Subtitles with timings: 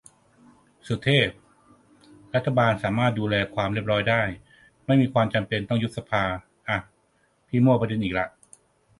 [0.87, 1.29] สุเทพ
[2.35, 4.21] :"รัฐบาลสามารถดูแลความเรียบร้อยได้
[4.85, 6.23] ไม่มีความจำเป็นต้องยุบสภา"
[6.69, 6.77] อ่ะ
[7.47, 8.27] พี่มั่วประเด็นอีกละ